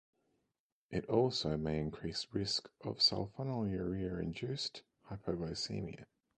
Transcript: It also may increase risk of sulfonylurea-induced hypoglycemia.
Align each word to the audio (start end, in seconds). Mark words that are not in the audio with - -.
It 0.89 1.05
also 1.05 1.57
may 1.57 1.79
increase 1.79 2.25
risk 2.33 2.67
of 2.83 2.97
sulfonylurea-induced 2.97 4.81
hypoglycemia. 5.11 6.05